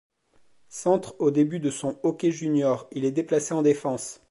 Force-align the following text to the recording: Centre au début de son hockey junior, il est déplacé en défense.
Centre 0.69 1.13
au 1.19 1.29
début 1.29 1.59
de 1.59 1.69
son 1.69 1.99
hockey 2.01 2.31
junior, 2.31 2.87
il 2.91 3.05
est 3.05 3.11
déplacé 3.11 3.53
en 3.53 3.61
défense. 3.61 4.19